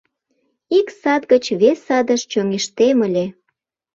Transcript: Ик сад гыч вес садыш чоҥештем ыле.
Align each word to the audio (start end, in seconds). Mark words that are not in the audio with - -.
Ик 0.77 0.87
сад 1.01 1.21
гыч 1.31 1.45
вес 1.61 1.77
садыш 1.87 2.21
чоҥештем 2.31 2.97
ыле. 3.07 3.25